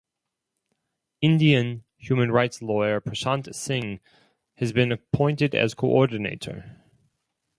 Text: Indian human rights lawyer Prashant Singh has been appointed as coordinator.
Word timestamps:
Indian 1.21 1.83
human 1.95 2.31
rights 2.31 2.59
lawyer 2.63 2.99
Prashant 2.99 3.53
Singh 3.53 3.99
has 4.55 4.73
been 4.73 4.91
appointed 4.91 5.53
as 5.53 5.75
coordinator. 5.75 6.81